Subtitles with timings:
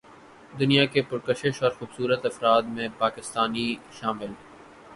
[0.53, 4.31] دنیا کے پرکشش اور خوبصورت افراد میں پاکستانی شامل